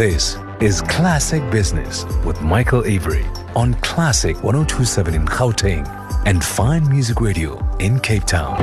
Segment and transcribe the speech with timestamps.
[0.00, 3.22] This is Classic Business with Michael Avery
[3.54, 5.86] on Classic 1027 in Gauteng
[6.24, 8.56] and Fine Music Radio in Cape Town.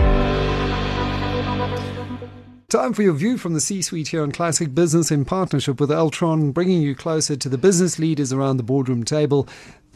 [2.70, 5.91] Time for your view from the C suite here on Classic Business in partnership with
[5.91, 9.48] Altron, bringing you closer to the business leaders around the boardroom table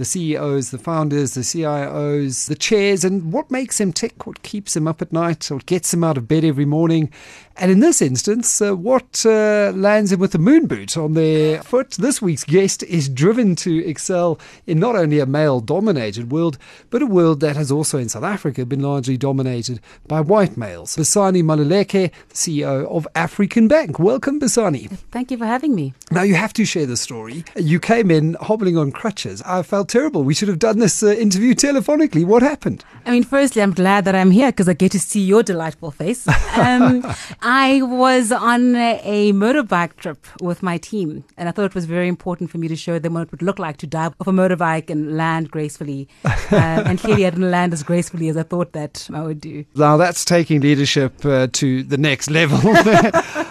[0.02, 4.74] the CEOs, the founders, the CIOs, the chairs, and what makes them tick, what keeps
[4.74, 7.12] them up at night, what gets them out of bed every morning.
[7.58, 11.62] And in this instance, uh, what uh, lands them with a moon boot on their
[11.62, 11.92] foot.
[11.92, 16.58] This week's guest is driven to excel in not only a male dominated world,
[16.90, 20.96] but a world that has also in South Africa been largely dominated by white males.
[20.96, 24.00] Basani Maluleke, CEO of African Bank.
[24.00, 24.90] Welcome, Basani.
[25.12, 25.94] Thank you for having me.
[26.10, 27.44] Now, you have to share the story.
[27.56, 29.44] You came in hobbling on crutches.
[29.44, 30.24] I felt terrible.
[30.24, 32.24] We should have done this uh, interview telephonically.
[32.24, 32.84] What happened?
[33.06, 35.92] I mean, firstly, I'm glad that I'm here because I get to see your delightful
[35.92, 36.28] face.
[36.62, 37.02] Um,
[37.42, 42.08] I was on a motorbike trip with my team, and I thought it was very
[42.08, 44.32] important for me to show them what it would look like to dive off a
[44.32, 46.08] motorbike and land gracefully.
[46.26, 49.66] uh, and clearly, I didn't land as gracefully as I thought that I would do.
[49.76, 52.60] Now, that's taking leadership uh, to the next level.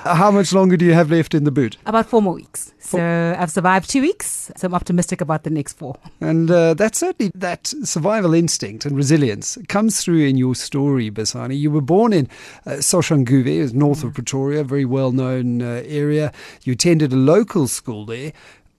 [0.04, 1.76] How much longer do you have left in the boot?
[1.86, 2.72] About four more weeks.
[2.78, 5.96] So I've survived two weeks, so I'm optimistic about the next four.
[6.20, 11.58] And uh, that's certainly that survival instinct and resilience comes through in your story, Basani.
[11.58, 12.28] You were born in
[12.66, 16.30] uh, Soshanguve, north of Pretoria, a very well known uh, area.
[16.62, 18.32] You attended a local school there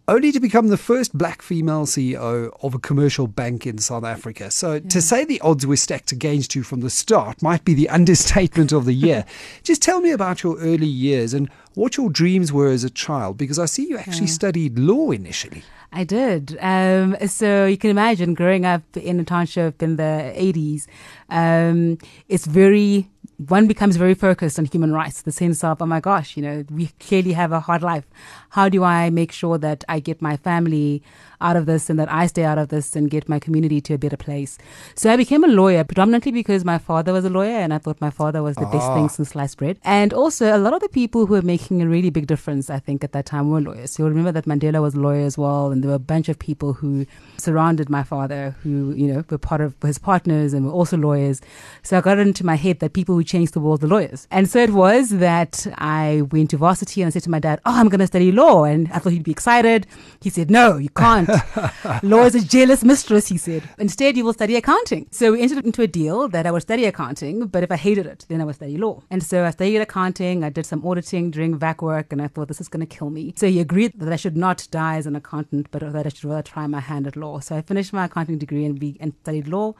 [0.08, 4.52] only to become the first black female CEO of a commercial bank in South Africa.
[4.52, 4.90] So yeah.
[4.90, 8.72] to say the odds were stacked against you from the start might be the understatement
[8.72, 9.26] of the year.
[9.64, 13.38] Just tell me about your early years and what your dreams were as a child,
[13.38, 14.34] because I see you actually yeah.
[14.34, 15.64] studied law initially.
[15.94, 16.58] I did.
[16.62, 20.88] Um, so you can imagine growing up in a township in the 80s,
[21.30, 21.98] um,
[22.30, 23.10] it's very
[23.48, 26.64] one becomes very focused on human rights, the sense of, oh my gosh, you know,
[26.70, 28.06] we clearly have a hard life.
[28.50, 31.02] How do I make sure that I get my family
[31.40, 33.94] out of this and that I stay out of this and get my community to
[33.96, 34.58] a better place?
[34.96, 38.00] So I became a lawyer predominantly because my father was a lawyer and I thought
[38.00, 39.08] my father was the best thing ah.
[39.08, 39.80] since sliced bread.
[39.84, 42.80] And also, a lot of the people who were making a really big difference, I
[42.80, 43.92] think, at that time were lawyers.
[43.92, 46.30] So you'll remember that Mandela was a lawyer as well, and there were a bunch
[46.30, 47.06] of people who
[47.38, 51.42] surrounded my father who, you know, were part of his partners and were also lawyers.
[51.84, 54.28] So I got into my head that people who change the world, the lawyers.
[54.32, 57.60] And so it was that I went to varsity and I said to my dad,
[57.66, 58.64] Oh, I'm going to study law.
[58.66, 59.88] And I thought he'd be excited.
[60.22, 61.30] He said, No, you can't.
[62.04, 63.64] law is a jealous mistress, he said.
[63.78, 65.08] Instead, you will study accounting.
[65.12, 68.06] So we entered into a deal that I would study accounting, but if I hated
[68.06, 69.04] it, then I would study law.
[69.10, 70.44] And so I studied accounting.
[70.44, 73.10] I did some auditing during VAC work, and I thought this is going to kill
[73.10, 73.34] me.
[73.38, 76.26] So he agreed that I should not die as an accountant, but that I should
[76.26, 77.40] rather try my hand at law.
[77.40, 79.76] So I finished my accounting degree and, be, and studied law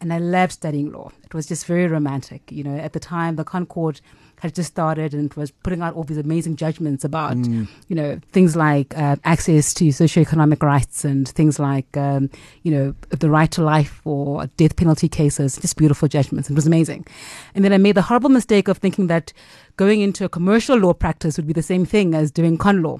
[0.00, 1.12] and I loved studying law.
[1.24, 2.50] It was just very romantic.
[2.50, 4.00] You know, at the time, the ConCourt
[4.40, 7.68] had just started and was putting out all these amazing judgments about, mm.
[7.88, 12.30] you know, things like uh, access to socioeconomic rights and things like, um,
[12.62, 15.58] you know, the right to life or death penalty cases.
[15.58, 16.48] Just beautiful judgments.
[16.48, 17.06] It was amazing.
[17.54, 19.32] And then I made the horrible mistake of thinking that
[19.76, 22.98] going into a commercial law practice would be the same thing as doing con law.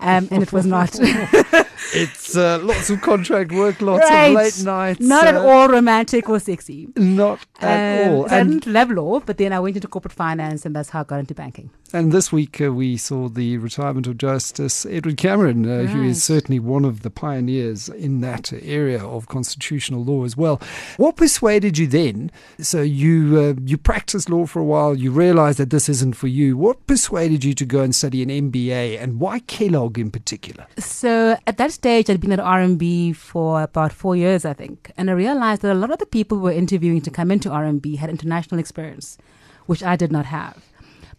[0.00, 0.98] Um, and it was not.
[1.94, 4.26] it's uh, lots of contract work, lots right.
[4.26, 5.00] of late nights.
[5.00, 6.88] Not uh, at all romantic or sexy.
[6.96, 8.28] Not at um, all.
[8.28, 11.00] So I didn't love law, but then I went into corporate finance, and that's how
[11.00, 11.70] I got into banking.
[11.94, 15.88] And this week uh, we saw the retirement of Justice Edwin Cameron, uh, right.
[15.90, 20.58] who is certainly one of the pioneers in that area of constitutional law as well.
[20.96, 22.30] What persuaded you then?
[22.60, 26.28] So you uh, you practiced law for a while, you realised that this isn't for
[26.28, 26.56] you.
[26.56, 30.66] What persuaded you to go and study an MBA, and why Kellogg in particular?
[30.78, 35.10] So at that stage, I'd been at RMB for about four years, I think, and
[35.10, 37.96] I realised that a lot of the people who were interviewing to come into RMB
[37.96, 39.18] had international experience,
[39.66, 40.71] which I did not have.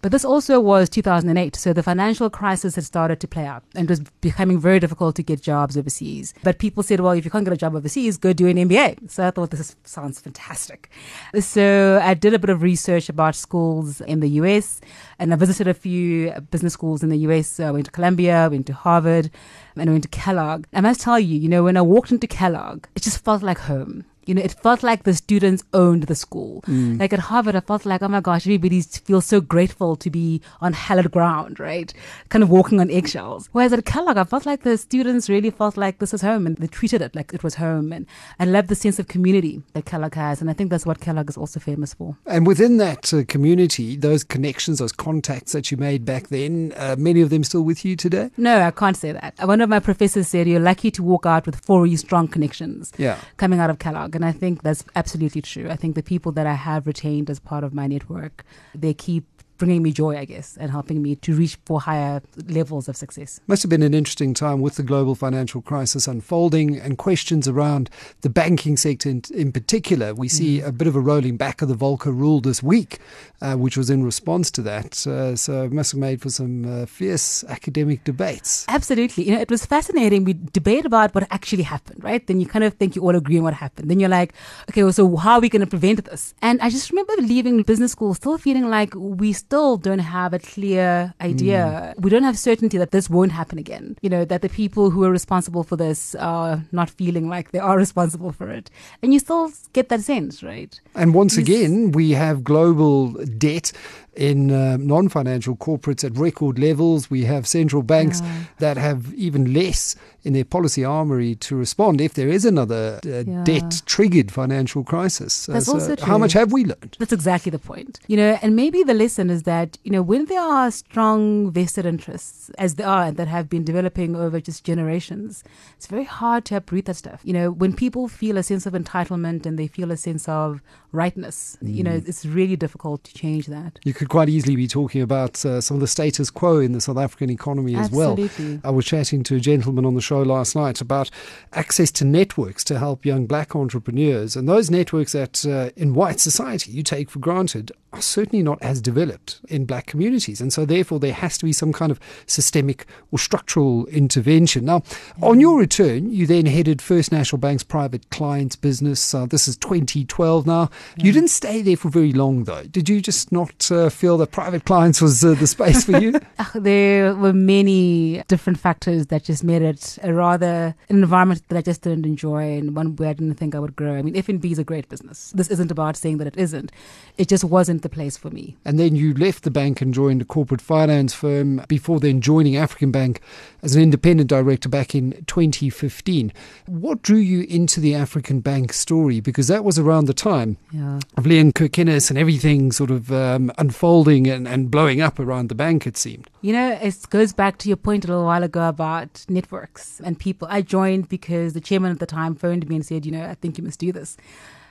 [0.04, 3.86] But this also was 2008, so the financial crisis had started to play out and
[3.86, 6.34] it was becoming very difficult to get jobs overseas.
[6.44, 9.10] But people said, well, if you can't get a job overseas, go do an MBA.
[9.10, 10.92] So I thought this sounds fantastic.
[11.40, 14.82] So I did a bit of research about schools in the US
[15.20, 17.48] and I visited a few business schools in the US.
[17.48, 19.32] So I went to Columbia, went to Harvard,
[19.78, 20.66] and I went to Kellogg.
[20.74, 23.60] I must tell you, you know, when I walked into Kellogg, it just felt like
[23.60, 24.04] home.
[24.26, 26.62] You know, it felt like the students owned the school.
[26.68, 27.00] Mm.
[27.00, 30.42] Like at Harvard, I felt like, oh my gosh, everybody feels so grateful to be
[30.62, 31.94] on hallowed ground, right?
[32.30, 33.50] Kind of walking on eggshells.
[33.52, 36.58] Whereas at Kellogg, I felt like the students really felt like this is home and
[36.58, 37.92] they treated it like it was home.
[37.92, 38.06] And
[38.40, 40.42] I love the sense of community that Kellogg has.
[40.42, 42.18] And I think that's what Kellogg is also famous for.
[42.26, 46.96] And within that uh, community, those connections, those contacts that you made back then, uh,
[46.98, 48.32] many of them still with you today?
[48.38, 49.36] No, I can't say that.
[49.44, 52.92] One of my professors said you're lucky to walk out with four really strong connections
[52.98, 53.18] yeah.
[53.38, 54.13] coming out of Kellogg.
[54.16, 55.70] And I think that's absolutely true.
[55.70, 58.44] I think the people that I have retained as part of my network,
[58.74, 62.88] they keep bringing me joy, I guess, and helping me to reach for higher levels
[62.88, 63.40] of success.
[63.48, 67.90] Must have been an interesting time with the global financial crisis unfolding and questions around
[68.22, 70.14] the banking sector in, in particular.
[70.14, 70.68] We see mm.
[70.68, 73.00] a bit of a rolling back of the Volcker rule this week,
[73.42, 75.06] uh, which was in response to that.
[75.06, 78.66] Uh, so it must have made for some uh, fierce academic debates.
[78.68, 79.26] Absolutely.
[79.26, 80.24] You know, it was fascinating.
[80.24, 82.26] We debate about what actually happened, right?
[82.26, 83.90] Then you kind of think you all agree on what happened.
[83.90, 84.34] Then you're like,
[84.70, 86.34] okay, well, so how are we going to prevent this?
[86.42, 90.40] And I just remember leaving business school still feeling like we still don't have a
[90.40, 91.94] clear idea.
[91.96, 92.02] Mm.
[92.04, 93.98] We don't have certainty that this won't happen again.
[94.02, 97.60] You know, that the people who are responsible for this are not feeling like they
[97.60, 98.70] are responsible for it.
[99.02, 100.80] And you still get that sense, right?
[100.96, 103.72] And once again, we have global debt
[104.16, 107.10] in uh, non financial corporates at record levels.
[107.10, 108.44] We have central banks yeah.
[108.60, 113.24] that have even less in their policy armory to respond if there is another uh,
[113.26, 113.44] yeah.
[113.44, 115.48] debt triggered financial crisis.
[115.48, 116.08] That's so also true.
[116.08, 116.96] How much have we learned?
[117.00, 118.00] That's exactly the point.
[118.08, 121.86] You know, and maybe the lesson is that, you know, when there are strong vested
[121.86, 125.44] interests, as there are, that have been developing over just generations,
[125.76, 127.22] it's very hard to uproot that stuff.
[127.24, 130.62] You know, when people feel a sense of entitlement and they feel a sense of
[130.92, 131.74] rightness, mm.
[131.76, 132.08] you know, mm.
[132.08, 133.80] it's really difficult to change that.
[133.84, 136.82] You could quite easily be talking about uh, some of the status quo in the
[136.82, 138.26] South African economy Absolutely.
[138.26, 138.60] as well.
[138.66, 141.10] I was chatting to a gentleman on the show last night about
[141.54, 144.36] access to networks to help young black entrepreneurs.
[144.36, 148.62] And those networks that uh, in white society you take for granted are certainly not
[148.62, 150.42] as developed in black communities.
[150.42, 154.66] And so, therefore, there has to be some kind of systemic or structural intervention.
[154.66, 155.24] Now, mm-hmm.
[155.24, 159.14] on your return, you then headed First National Bank's private clients business.
[159.14, 160.70] Uh, this is 2012 now.
[160.98, 161.06] Yeah.
[161.06, 162.64] You didn't stay there for very long, though.
[162.64, 166.20] Did you just not uh, feel that private clients was uh, the space for you?
[166.56, 171.62] there were many different factors that just made it a rather an environment that I
[171.62, 173.96] just didn't enjoy and one where I didn't think I would grow.
[173.96, 175.32] I mean, FNB is a great business.
[175.36, 176.72] This isn't about saying that it isn't.
[177.18, 178.58] It just wasn't the place for me.
[178.66, 182.58] And then you left the bank and joined a corporate finance firm before then joining
[182.58, 183.22] African Bank
[183.62, 186.34] as an independent director back in 2015.
[186.66, 189.20] What drew you into the African Bank story?
[189.20, 191.00] Because that was around the time yeah.
[191.18, 195.56] of Leon Kirkinis and everything sort of um, unfolding and, and blowing up around the
[195.56, 196.30] bank, it seemed.
[196.42, 200.18] You know, it goes back to your point a little while ago about networks and
[200.18, 200.48] people.
[200.50, 203.36] I joined because the chairman at the time phoned me and said, you know, I
[203.36, 204.16] think you must do this.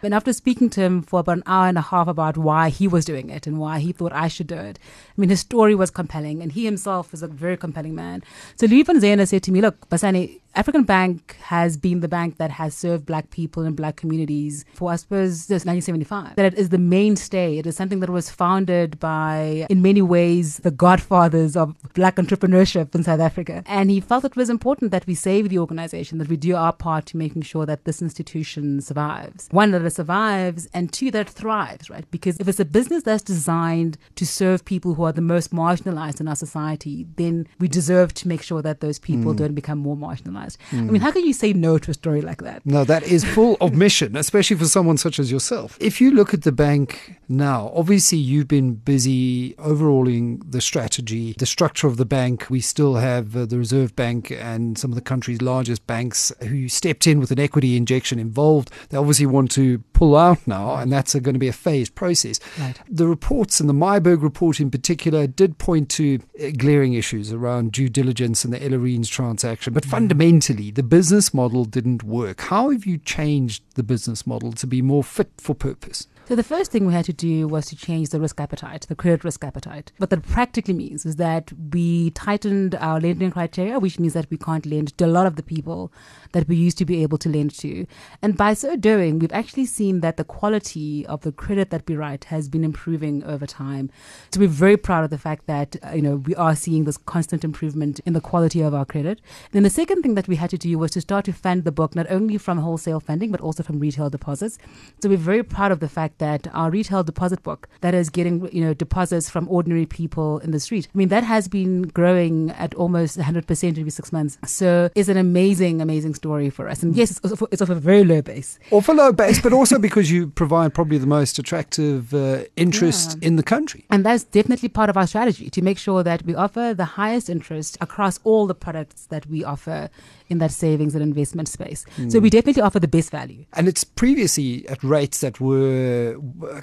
[0.02, 2.88] And after speaking to him for about an hour and a half about why he
[2.88, 5.75] was doing it and why he thought I should do it, I mean, his story
[5.75, 8.22] was compelling, and he himself is a very compelling man.
[8.56, 12.37] So Louis von Zeuner said to me, Look, Basani, African Bank has been the bank
[12.37, 16.37] that has served black people and black communities for, I suppose, since 1975.
[16.37, 17.56] That it is the mainstay.
[17.56, 22.94] It is something that was founded by, in many ways, the godfathers of black entrepreneurship
[22.94, 23.62] in South Africa.
[23.66, 26.72] And he felt it was important that we save the organization, that we do our
[26.72, 29.49] part to making sure that this institution survives.
[29.52, 32.09] One, that survives, and two, that thrives, right?
[32.11, 36.21] Because if it's a business that's designed to serve people who are the most marginalized
[36.21, 39.37] in our society, then we deserve to make sure that those people mm.
[39.37, 40.56] don't become more marginalized.
[40.71, 40.79] Mm.
[40.79, 42.65] I mean, how can you say no to a story like that?
[42.65, 45.77] No, that is full of mission, especially for someone such as yourself.
[45.81, 51.47] If you look at the bank now, obviously you've been busy overhauling the strategy, the
[51.47, 52.49] structure of the bank.
[52.50, 56.69] We still have uh, the Reserve Bank and some of the country's largest banks who
[56.69, 58.71] stepped in with an equity injection involved.
[58.88, 62.40] They obviously want to pull out now, and that's going to be a phased process.
[62.58, 62.79] Right.
[62.88, 67.73] The reports, and the Myburgh report in particular, did point to uh, glaring issues around
[67.73, 69.73] due diligence and the Ellerines transaction.
[69.73, 69.90] But mm.
[69.90, 72.42] fundamentally, the business model didn't work.
[72.42, 76.07] How have you changed the business model to be more fit for purpose?
[76.33, 78.95] So the first thing we had to do was to change the risk appetite, the
[78.95, 79.93] credit risk appetite.
[79.99, 84.39] What that practically means is that we tightened our lending criteria, which means that we
[84.39, 85.93] can't lend to a lot of the people
[86.33, 87.87] that we used to be able to lend to.
[88.23, 91.97] And by so doing, we've actually seen that the quality of the credit that we
[91.97, 93.91] write has been improving over time.
[94.33, 96.97] So we're very proud of the fact that uh, you know we are seeing this
[96.97, 99.19] constant improvement in the quality of our credit.
[99.19, 101.65] And then the second thing that we had to do was to start to fund
[101.65, 104.57] the book not only from wholesale funding but also from retail deposits.
[105.03, 108.37] So we're very proud of the fact that our retail deposit book that is getting
[108.57, 110.85] you know deposits from ordinary people in the street.
[110.95, 114.38] I mean that has been growing at almost 100% every six months.
[114.47, 116.83] So it's an amazing, amazing story for us.
[116.83, 118.59] And yes, it's off, it's off a very low base.
[118.71, 123.19] Off a low base, but also because you provide probably the most attractive uh, interest
[123.21, 123.29] yeah.
[123.29, 123.85] in the country.
[123.91, 127.29] And that's definitely part of our strategy to make sure that we offer the highest
[127.29, 129.91] interest across all the products that we offer
[130.33, 131.85] in that savings and investment space.
[131.97, 132.11] Mm.
[132.11, 133.45] So we definitely offer the best value.
[133.53, 136.17] And it's previously at rates that were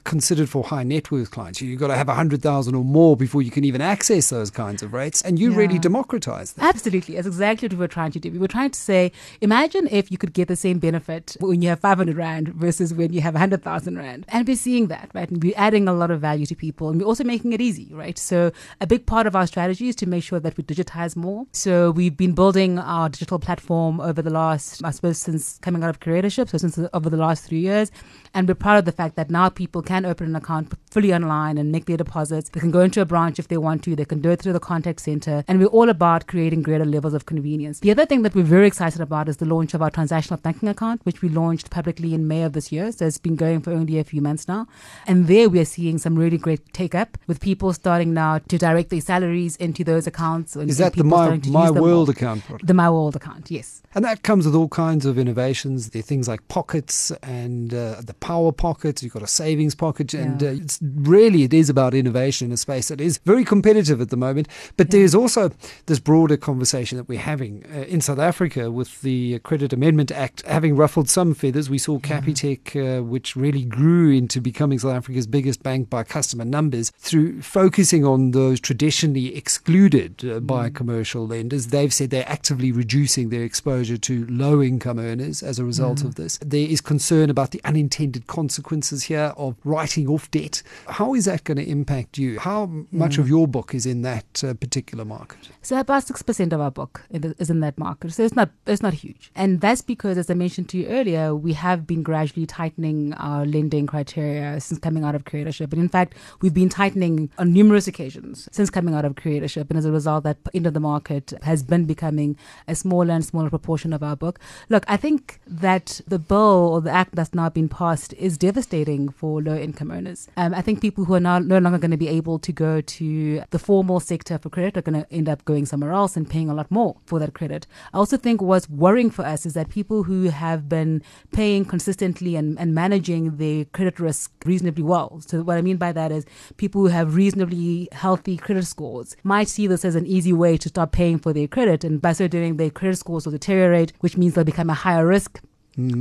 [0.04, 1.62] considered for high net worth clients.
[1.62, 4.92] You've got to have 100,000 or more before you can even access those kinds of
[4.92, 5.22] rates.
[5.22, 5.58] And you Yeah.
[5.58, 6.76] really democratize that.
[6.76, 7.16] Absolutely.
[7.16, 8.32] That's exactly what we were trying to do.
[8.32, 11.70] We were trying to say, imagine if you could get the same benefit when you
[11.70, 14.26] have 500 Rand versus when you have 100,000 Rand.
[14.30, 15.30] And we're seeing that, right?
[15.30, 17.88] And we're adding a lot of value to people and we're also making it easy,
[17.94, 18.18] right?
[18.18, 21.46] So a big part of our strategy is to make sure that we digitize more.
[21.52, 25.90] So we've been building our digital platform over the last, I suppose, since coming out
[25.90, 27.92] of curatorship, so since over the last three years.
[28.34, 31.58] And we're proud of the fact that now people can open an account fully online
[31.58, 32.50] and make their deposits.
[32.50, 33.96] They can go into a branch if they want to.
[33.96, 35.44] They can do it through the contact center.
[35.48, 37.80] And we're all about creating greater levels of convenience.
[37.80, 40.70] The other thing that we're very excited about is the launch of our transactional banking
[40.70, 42.92] account, which we launched publicly in May of this year.
[42.92, 44.68] So it's been going for only a few months now.
[45.08, 48.58] And there we are seeing some really great take up with people starting now to
[48.58, 50.56] direct their salaries into those accounts.
[50.56, 52.68] and Is that the My, My World account product?
[52.68, 53.82] The My World account, yes.
[53.96, 55.90] And that comes with all kinds of innovations.
[55.90, 59.02] There are things like pockets and uh, the power pocket.
[59.02, 62.58] You've got a savings pocket, and uh, it's really it is about innovation in a
[62.58, 64.48] space that is very competitive at the moment.
[64.78, 65.00] But Yeah.
[65.00, 65.52] there's also
[65.88, 70.44] this broader conversation that we're having uh, in South Africa with the Credit Amendment Act
[70.46, 71.70] having ruffled some feathers.
[71.70, 76.46] We saw Capitec, uh, which really grew into becoming South Africa's biggest bank by customer
[76.46, 81.68] numbers through focusing on those traditionally excluded uh, by commercial lenders.
[81.68, 86.16] They've said they're actively reducing their exposure to low income earners as a result of
[86.16, 86.38] this.
[86.40, 90.64] There is concern about the unintended consequences here of writing off debt.
[90.88, 92.40] How is that going to impact you?
[92.40, 95.50] How much of your book is in that uh, particular market?
[95.62, 98.12] So about six percent of our book is in that market.
[98.14, 101.36] So it's not it's not huge, and that's because, as I mentioned to you earlier,
[101.36, 105.72] we have been gradually tightening our lending criteria since coming out of curatorship.
[105.74, 109.70] And in fact, we've been tightening on numerous occasions since coming out of curatorship.
[109.70, 113.50] And as a result, that end of the market has been becoming a smaller smaller
[113.50, 114.40] proportion of our book.
[114.70, 119.10] Look, I think that the bill or the act that's now been passed is devastating
[119.10, 120.28] for low income earners.
[120.38, 122.82] Um, I think people who are now no longer going to be able to go
[122.82, 126.30] to the formal sector for credit are going to end up going somewhere else and
[126.30, 127.68] paying a lot more for that credit.
[127.94, 132.36] I also think what's worrying for us is that people who have been paying consistently
[132.36, 135.22] and, and managing their credit risk reasonably well.
[135.26, 136.26] So what I mean by that is
[136.58, 140.70] people who have reasonably healthy credit scores might see this as an easy way to
[140.70, 144.18] stop paying for their credit and by so doing their credit scores will deteriorate, which
[144.18, 145.42] means they'll become a higher risk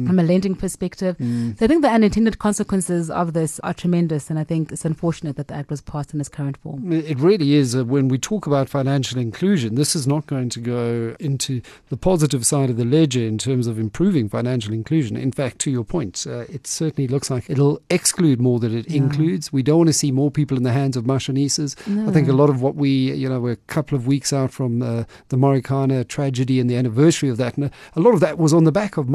[0.07, 1.17] from a lending perspective.
[1.19, 5.37] So I think the unintended consequences of this are tremendous, and I think it's unfortunate
[5.37, 6.93] that the act was passed in its current form.
[6.93, 7.75] It really is.
[7.77, 11.97] Uh, when we talk about financial inclusion, this is not going to go into the
[11.97, 15.17] positive side of the ledger in terms of improving financial inclusion.
[15.17, 18.91] In fact, to your point, uh, it certainly looks like it'll exclude more than it
[18.91, 18.99] Yeah.
[18.99, 19.53] includes.
[19.53, 21.77] We don't want to see more people in the hands of mashonisas.
[22.09, 24.51] I think a lot of what we, you know, we're a couple of weeks out
[24.51, 28.39] from uh, the Marikana tragedy and the anniversary of that, and a lot of that
[28.39, 29.07] was on the back of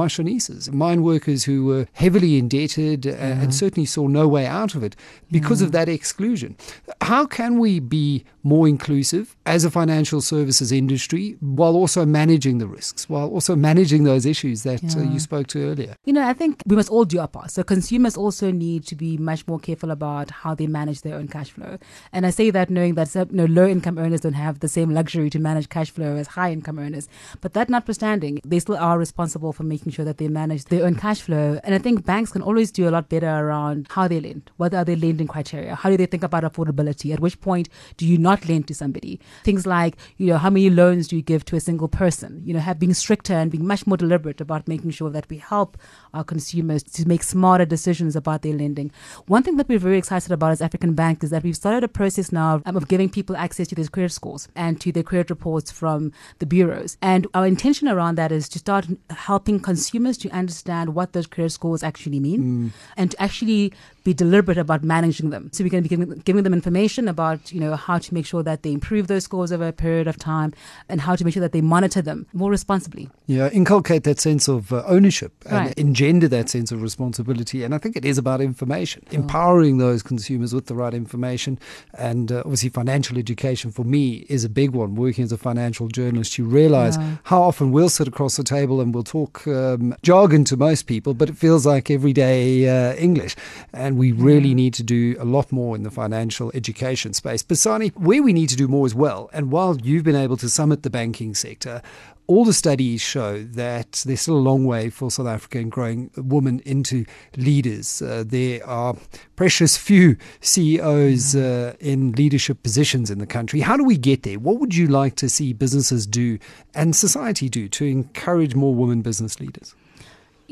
[0.72, 4.96] mine workers who were heavily indebted uh, and certainly saw no way out of it
[5.32, 6.56] because of that exclusion.
[7.02, 12.68] How can we be more inclusive as a financial services industry while also managing the
[12.68, 15.96] risks, while also managing those issues that uh, you spoke to earlier?
[16.06, 17.52] You know, I think we must all do our part.
[17.52, 21.28] So consumers also need to be much more careful about how they manage their own
[21.28, 21.78] cash flow.
[22.12, 24.92] And I say that knowing that you know, low income earners don't have the same
[24.92, 27.08] luxury to manage cash flow as high income earners.
[27.42, 30.96] But that notwithstanding, they still are responsible for making sure that they manage their own
[30.96, 31.60] cash flow.
[31.64, 34.52] And I think banks can always do a lot better around how they lend.
[34.58, 35.76] What are their lending criteria?
[35.76, 37.14] How do they think about affordability?
[37.14, 39.20] At which point do you not lend to somebody?
[39.44, 42.42] Things like, you know, how many loans do you give to a single person?
[42.46, 45.38] You know, have being stricter and being much more deliberate about making sure that we
[45.38, 45.78] help
[46.14, 48.92] our consumers to make smarter decisions about their lending.
[49.28, 51.88] One thing that we're very excited about as African Bank is that we've started a
[51.88, 55.30] process now um, of giving people access to their credit scores and to their credit
[55.30, 56.98] reports from the bureaus.
[57.02, 61.52] And our intention around that is to start helping consumers to understand what those credit
[61.52, 62.72] scores actually mean mm.
[62.98, 63.74] and to actually
[64.04, 65.50] be deliberate about managing them.
[65.54, 68.26] So we're going to be giving, giving them information about, you know, how to make
[68.26, 70.54] sure that they improve those scores over a period of time
[70.90, 73.10] and how to make sure that they monitor them more responsibly.
[73.28, 75.78] Yeah, inculcate that sense of uh, ownership and Right.
[75.80, 77.64] engender that sense of responsibility.
[77.64, 81.58] And I think it is about information, empowering those consumers with the right information.
[81.98, 84.96] And uh, obviously, financial education for me is a big one.
[84.96, 87.16] Working as a financial journalist, you realize Yeah.
[87.24, 91.14] how often we'll sit across the table and we'll talk um, jargon to most people,
[91.14, 93.36] but it feels like everyday uh, English.
[93.72, 97.44] And we really need to do a lot more in the financial education space.
[97.44, 100.50] Basani, where we need to do more as well, and while you've been able to
[100.50, 101.82] summit the banking sector,
[102.28, 106.10] all the studies show that there's still a long way for South Africa in growing
[106.16, 108.02] women into leaders.
[108.02, 108.96] Uh, there are
[109.36, 113.60] precious few CEOs uh, in leadership positions in the country.
[113.60, 114.40] How do we get there?
[114.40, 116.40] What would you like to see businesses do
[116.74, 119.76] and society do to encourage more women business leaders?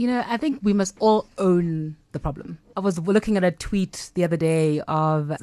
[0.02, 2.58] You know, I think we must all own the problem.
[2.76, 5.38] I was looking at a tweet the other day of a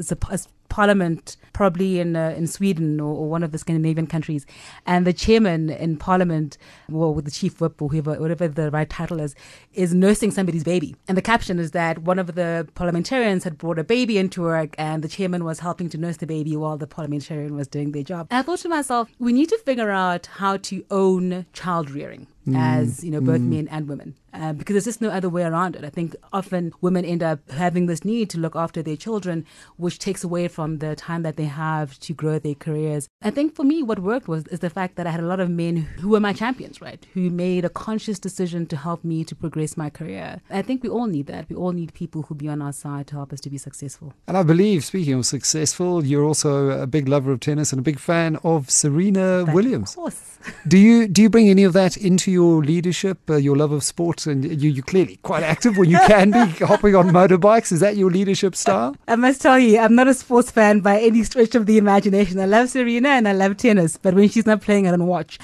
[0.68, 4.46] parliament, probably in uh, in Sweden or, or, one of the Scandinavian countries,
[4.84, 8.90] and the chairman in parliament, well, with the chief whip or whoever, whatever the right
[8.90, 9.36] title is,
[9.74, 10.96] is nursing somebody's baby.
[11.06, 14.74] And the caption is that one of the parliamentarians had brought a baby into work,
[14.76, 18.02] and the chairman was helping to nurse the baby while the parliamentarian was doing their
[18.02, 18.26] job.
[18.28, 22.26] And I thought to myself, we need to figure out how to own child rearing
[22.50, 22.58] mm.
[22.58, 23.48] as you know both mm.
[23.48, 25.84] men and women uh, because there's just no other way around it.
[25.84, 29.44] I think often women end up having this need to look after their children,
[29.76, 33.08] which takes away from the time that they have to grow their careers.
[33.22, 35.40] I think for me, what worked was is the fact that I had a lot
[35.40, 37.04] of men who were my champions, right?
[37.14, 40.40] Who made a conscious decision to help me to progress my career.
[40.50, 41.48] I think we all need that.
[41.48, 44.12] We all need people who be on our side to help us to be successful.
[44.26, 47.82] And I believe, speaking of successful, you're also a big lover of tennis and a
[47.82, 49.90] big fan of Serena Williams.
[49.90, 50.38] Of course.
[50.68, 53.82] do you do you bring any of that into your leadership, uh, your love of
[53.82, 57.72] sports, and you you clearly quite active when you can be hopping on motorbikes?
[57.72, 58.96] Is that your leadership style?
[59.06, 62.38] I must tell you, I'm not a sports fan by any stretch of the imagination.
[62.40, 65.38] I love Serena and I love tennis, but when she's not playing, I don't watch.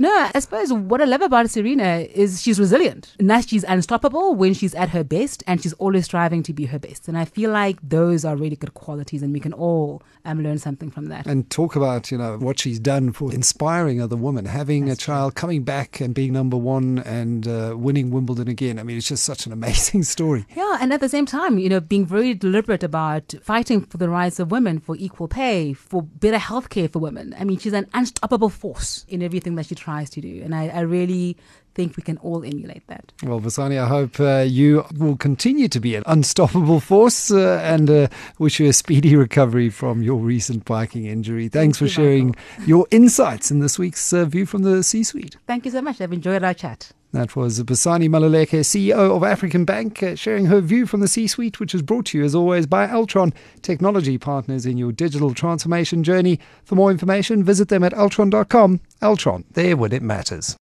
[0.00, 3.16] No, I suppose what I love about Serena is she's resilient.
[3.18, 6.78] Now she's unstoppable when she's at her best and she's always striving to be her
[6.78, 7.08] best.
[7.08, 10.58] And I feel like those are really good qualities and we can all um, learn
[10.58, 11.26] something from that.
[11.26, 15.04] And talk about, you know, what she's done for inspiring other women, having That's a
[15.04, 15.40] child true.
[15.40, 18.78] coming back and being number one and uh, winning Wimbledon again.
[18.78, 20.46] I mean, it's just such an amazing story.
[20.54, 24.08] Yeah, and at the same time, you know, being very deliberate about fighting for the
[24.08, 27.34] rights of women, for equal pay, for better healthcare for women.
[27.36, 30.42] I mean, she's an unstoppable force in everything that she tries tries to do.
[30.44, 31.36] And I, I really
[31.74, 33.12] think we can all emulate that.
[33.22, 37.88] Well, Basani, I hope uh, you will continue to be an unstoppable force uh, and
[37.88, 41.48] uh, wish you a speedy recovery from your recent biking injury.
[41.48, 42.68] Thanks Thank for sharing Michael.
[42.72, 45.36] your insights in this week's uh, View from the C Suite.
[45.46, 46.00] Thank you so much.
[46.00, 46.92] I've enjoyed our chat.
[47.12, 51.26] That was Basani Maluleke, CEO of African Bank, uh, sharing her view from the C
[51.26, 55.34] suite, which is brought to you as always by Altron, technology partners in your digital
[55.34, 56.38] transformation journey.
[56.64, 58.80] For more information, visit them at altron.com.
[59.02, 60.56] Altron, there when it matters.